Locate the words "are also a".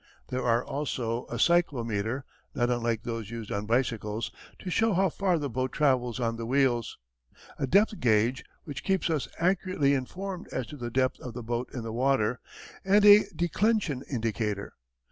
0.43-1.37